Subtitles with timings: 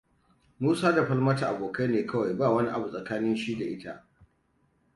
[0.61, 2.33] Musa da Falmata abokai ne kawai.
[2.33, 4.05] Ba wani abu tsakanin shi da ita.